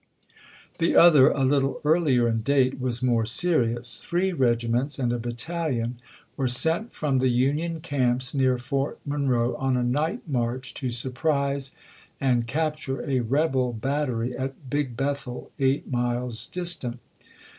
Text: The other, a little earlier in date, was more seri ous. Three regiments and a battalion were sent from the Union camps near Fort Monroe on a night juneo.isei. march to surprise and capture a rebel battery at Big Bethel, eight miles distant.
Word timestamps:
The 0.79 0.95
other, 0.95 1.29
a 1.29 1.43
little 1.43 1.79
earlier 1.85 2.27
in 2.27 2.39
date, 2.41 2.79
was 2.81 3.03
more 3.03 3.23
seri 3.23 3.75
ous. 3.77 3.97
Three 3.97 4.33
regiments 4.33 4.97
and 4.97 5.13
a 5.13 5.19
battalion 5.19 5.99
were 6.35 6.47
sent 6.47 6.91
from 6.91 7.19
the 7.19 7.27
Union 7.27 7.81
camps 7.81 8.33
near 8.33 8.57
Fort 8.57 8.97
Monroe 9.05 9.55
on 9.57 9.77
a 9.77 9.83
night 9.83 10.25
juneo.isei. 10.27 10.33
march 10.33 10.73
to 10.73 10.89
surprise 10.89 11.75
and 12.19 12.47
capture 12.47 13.07
a 13.07 13.19
rebel 13.19 13.73
battery 13.73 14.35
at 14.35 14.71
Big 14.71 14.97
Bethel, 14.97 15.51
eight 15.59 15.91
miles 15.91 16.47
distant. 16.47 16.97